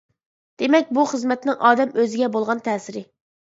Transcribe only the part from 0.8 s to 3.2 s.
بۇ خىزمەتنىڭ ئادەم ئۆزىگە بولغان تەسىرى.